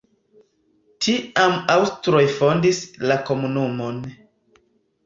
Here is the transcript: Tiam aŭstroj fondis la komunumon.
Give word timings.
Tiam 1.07 1.53
aŭstroj 1.75 2.23
fondis 2.39 2.81
la 3.07 3.21
komunumon. 3.31 4.03